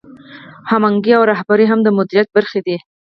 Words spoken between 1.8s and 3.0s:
د مدیریت برخې دي.